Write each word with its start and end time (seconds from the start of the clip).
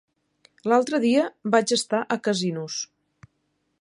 L'altre 0.71 0.99
dia 1.03 1.27
vaig 1.57 1.73
estar 1.77 1.99
a 2.17 2.21
Casinos. 2.29 2.79